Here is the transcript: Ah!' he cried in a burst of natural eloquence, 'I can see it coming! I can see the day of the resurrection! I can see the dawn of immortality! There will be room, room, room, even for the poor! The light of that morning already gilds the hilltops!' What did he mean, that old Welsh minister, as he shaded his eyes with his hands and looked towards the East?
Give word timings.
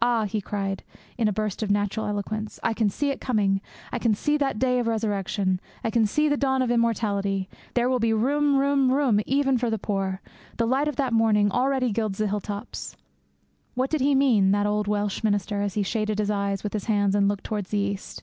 Ah!' 0.00 0.24
he 0.24 0.40
cried 0.40 0.82
in 1.18 1.28
a 1.28 1.32
burst 1.34 1.62
of 1.62 1.70
natural 1.70 2.06
eloquence, 2.06 2.58
'I 2.62 2.72
can 2.72 2.88
see 2.88 3.10
it 3.10 3.20
coming! 3.20 3.60
I 3.92 3.98
can 3.98 4.14
see 4.14 4.38
the 4.38 4.54
day 4.56 4.78
of 4.78 4.86
the 4.86 4.92
resurrection! 4.92 5.60
I 5.84 5.90
can 5.90 6.06
see 6.06 6.26
the 6.26 6.38
dawn 6.38 6.62
of 6.62 6.70
immortality! 6.70 7.50
There 7.74 7.86
will 7.90 7.98
be 7.98 8.14
room, 8.14 8.56
room, 8.56 8.90
room, 8.90 9.20
even 9.26 9.58
for 9.58 9.68
the 9.68 9.78
poor! 9.78 10.22
The 10.56 10.66
light 10.66 10.88
of 10.88 10.96
that 10.96 11.12
morning 11.12 11.50
already 11.52 11.92
gilds 11.92 12.16
the 12.16 12.28
hilltops!' 12.28 12.96
What 13.74 13.90
did 13.90 14.00
he 14.00 14.14
mean, 14.14 14.52
that 14.52 14.64
old 14.64 14.88
Welsh 14.88 15.22
minister, 15.22 15.60
as 15.60 15.74
he 15.74 15.82
shaded 15.82 16.18
his 16.18 16.30
eyes 16.30 16.64
with 16.64 16.72
his 16.72 16.86
hands 16.86 17.14
and 17.14 17.28
looked 17.28 17.44
towards 17.44 17.68
the 17.68 17.76
East? 17.76 18.22